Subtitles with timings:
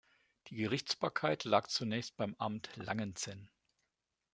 [0.47, 3.51] Die Gerichtsbarkeit lag zunächst beim Amt Langenzenn.